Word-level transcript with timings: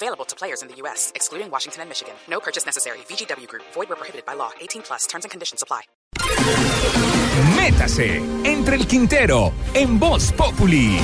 Available 0.00 0.24
to 0.26 0.36
players 0.36 0.62
in 0.62 0.68
the 0.68 0.76
U.S., 0.82 1.10
excluding 1.16 1.50
Washington 1.50 1.82
and 1.82 1.88
Michigan. 1.88 2.14
No 2.30 2.38
purchase 2.38 2.64
necessary. 2.64 2.98
VGW 3.08 3.48
Group. 3.48 3.64
Void 3.74 3.88
where 3.88 3.96
prohibited 3.96 4.24
by 4.24 4.34
law. 4.34 4.50
18 4.60 4.82
plus. 4.82 5.08
Terms 5.08 5.24
and 5.24 5.30
conditions 5.32 5.60
apply. 5.60 5.82
Métase 7.56 8.22
entre 8.44 8.76
el 8.76 8.86
Quintero 8.86 9.52
en 9.74 9.98
Voz 9.98 10.32
Populi. 10.32 11.00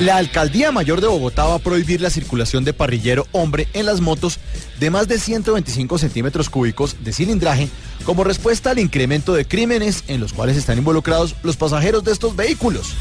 La 0.00 0.18
Alcaldía 0.18 0.70
Mayor 0.70 1.00
de 1.00 1.08
Bogotá 1.08 1.46
va 1.46 1.54
a 1.54 1.58
prohibir 1.58 2.00
la 2.00 2.10
circulación 2.10 2.62
de 2.62 2.72
parrillero 2.72 3.26
hombre 3.32 3.66
en 3.72 3.86
las 3.86 4.00
motos 4.00 4.38
de 4.78 4.90
más 4.90 5.08
de 5.08 5.18
125 5.18 5.98
centímetros 5.98 6.48
cúbicos 6.48 7.02
de 7.02 7.12
cilindraje 7.12 7.68
como 8.04 8.22
respuesta 8.22 8.70
al 8.70 8.78
incremento 8.78 9.34
de 9.34 9.44
crímenes 9.44 10.04
en 10.06 10.20
los 10.20 10.32
cuales 10.32 10.56
están 10.56 10.78
involucrados 10.78 11.34
los 11.42 11.56
pasajeros 11.56 12.04
de 12.04 12.12
estos 12.12 12.36
vehículos. 12.36 12.94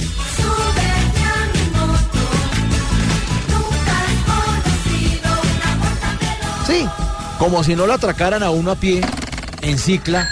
Sí, 6.67 6.85
como 7.39 7.63
si 7.63 7.77
no 7.77 7.87
lo 7.87 7.93
atracaran 7.93 8.43
a 8.43 8.49
uno 8.49 8.71
a 8.71 8.75
pie, 8.75 8.99
en 9.61 9.77
cicla 9.77 10.27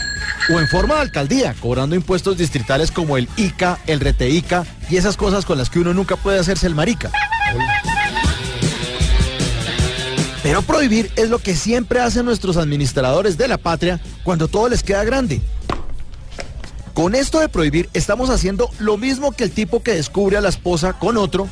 o 0.53 0.59
en 0.59 0.67
forma 0.67 0.95
de 0.95 1.01
alcaldía, 1.01 1.55
cobrando 1.61 1.95
impuestos 1.95 2.37
distritales 2.37 2.91
como 2.91 3.15
el 3.15 3.29
ICA, 3.37 3.79
el 3.87 4.01
RTICA 4.01 4.65
y 4.89 4.97
esas 4.97 5.15
cosas 5.15 5.45
con 5.45 5.57
las 5.57 5.69
que 5.69 5.79
uno 5.79 5.93
nunca 5.93 6.17
puede 6.17 6.37
hacerse 6.37 6.67
el 6.67 6.75
marica. 6.75 7.09
Pero 10.43 10.61
prohibir 10.61 11.09
es 11.15 11.29
lo 11.29 11.39
que 11.39 11.55
siempre 11.55 12.01
hacen 12.01 12.25
nuestros 12.25 12.57
administradores 12.57 13.37
de 13.37 13.47
la 13.47 13.57
patria 13.57 14.01
cuando 14.25 14.49
todo 14.49 14.67
les 14.67 14.83
queda 14.83 15.05
grande. 15.05 15.41
Con 16.93 17.15
esto 17.15 17.39
de 17.39 17.47
prohibir 17.47 17.89
estamos 17.93 18.29
haciendo 18.29 18.69
lo 18.79 18.97
mismo 18.97 19.31
que 19.31 19.45
el 19.45 19.51
tipo 19.51 19.81
que 19.81 19.93
descubre 19.93 20.35
a 20.35 20.41
la 20.41 20.49
esposa 20.49 20.99
con 20.99 21.15
otro, 21.15 21.47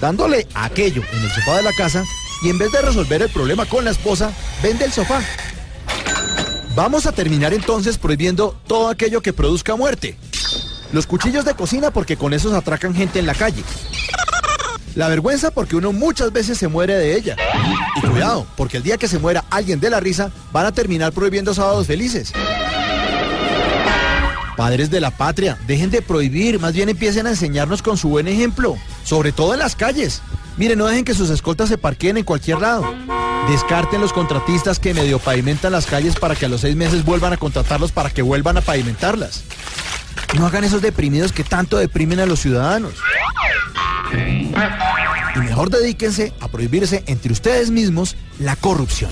dándole 0.00 0.48
aquello 0.54 1.04
en 1.12 1.22
el 1.22 1.30
sofá 1.30 1.56
de 1.58 1.62
la 1.62 1.72
casa 1.72 2.02
y 2.42 2.50
en 2.50 2.58
vez 2.58 2.72
de 2.72 2.82
resolver 2.82 3.22
el 3.22 3.30
problema 3.30 3.66
con 3.66 3.84
la 3.84 3.90
esposa, 3.90 4.32
vende 4.62 4.84
el 4.84 4.92
sofá. 4.92 5.22
Vamos 6.74 7.06
a 7.06 7.12
terminar 7.12 7.54
entonces 7.54 7.96
prohibiendo 7.96 8.54
todo 8.66 8.88
aquello 8.88 9.22
que 9.22 9.32
produzca 9.32 9.76
muerte. 9.76 10.18
Los 10.92 11.06
cuchillos 11.06 11.44
de 11.44 11.54
cocina 11.54 11.90
porque 11.90 12.16
con 12.16 12.32
esos 12.34 12.52
atracan 12.52 12.94
gente 12.94 13.18
en 13.18 13.26
la 13.26 13.34
calle. 13.34 13.62
La 14.94 15.08
vergüenza 15.08 15.50
porque 15.50 15.76
uno 15.76 15.92
muchas 15.92 16.32
veces 16.32 16.58
se 16.58 16.68
muere 16.68 16.94
de 16.94 17.16
ella. 17.16 17.36
Y 17.96 18.06
cuidado, 18.06 18.46
porque 18.56 18.78
el 18.78 18.82
día 18.82 18.96
que 18.96 19.08
se 19.08 19.18
muera 19.18 19.44
alguien 19.50 19.80
de 19.80 19.90
la 19.90 20.00
risa, 20.00 20.30
van 20.52 20.66
a 20.66 20.72
terminar 20.72 21.12
prohibiendo 21.12 21.52
sábados 21.54 21.86
felices. 21.86 22.32
Padres 24.56 24.90
de 24.90 25.00
la 25.00 25.10
patria, 25.10 25.58
dejen 25.66 25.90
de 25.90 26.02
prohibir, 26.02 26.58
más 26.58 26.72
bien 26.72 26.88
empiecen 26.88 27.26
a 27.26 27.30
enseñarnos 27.30 27.82
con 27.82 27.98
su 27.98 28.08
buen 28.08 28.26
ejemplo, 28.26 28.76
sobre 29.04 29.32
todo 29.32 29.52
en 29.52 29.60
las 29.60 29.76
calles. 29.76 30.22
Miren, 30.56 30.78
no 30.78 30.86
dejen 30.86 31.04
que 31.04 31.14
sus 31.14 31.28
escoltas 31.28 31.68
se 31.68 31.76
parqueen 31.76 32.16
en 32.16 32.24
cualquier 32.24 32.60
lado. 32.60 32.90
Descarten 33.50 34.00
los 34.00 34.12
contratistas 34.12 34.78
que 34.78 34.94
medio 34.94 35.18
pavimentan 35.18 35.72
las 35.72 35.86
calles 35.86 36.16
para 36.16 36.34
que 36.34 36.46
a 36.46 36.48
los 36.48 36.62
seis 36.62 36.74
meses 36.74 37.04
vuelvan 37.04 37.32
a 37.32 37.36
contratarlos 37.36 37.92
para 37.92 38.10
que 38.10 38.22
vuelvan 38.22 38.56
a 38.56 38.62
pavimentarlas. 38.62 39.44
No 40.36 40.46
hagan 40.46 40.64
esos 40.64 40.82
deprimidos 40.82 41.32
que 41.32 41.44
tanto 41.44 41.76
deprimen 41.76 42.18
a 42.20 42.26
los 42.26 42.40
ciudadanos. 42.40 42.94
Y 45.34 45.38
mejor 45.38 45.70
dedíquense 45.70 46.32
a 46.40 46.48
prohibirse 46.48 47.04
entre 47.06 47.32
ustedes 47.32 47.70
mismos 47.70 48.16
la 48.38 48.56
corrupción. 48.56 49.10